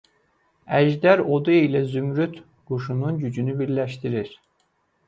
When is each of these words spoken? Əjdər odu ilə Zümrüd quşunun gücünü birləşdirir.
Əjdər 0.77 1.21
odu 1.35 1.53
ilə 1.57 1.83
Zümrüd 1.93 2.41
quşunun 2.71 3.25
gücünü 3.27 3.57
birləşdirir. 3.63 4.35